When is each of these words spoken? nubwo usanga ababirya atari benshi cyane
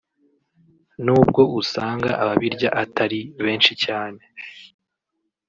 nubwo 1.03 1.41
usanga 1.61 2.09
ababirya 2.21 2.69
atari 2.83 3.19
benshi 3.43 3.71
cyane 3.83 4.21